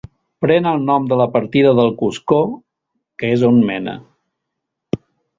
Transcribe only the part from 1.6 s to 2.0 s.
del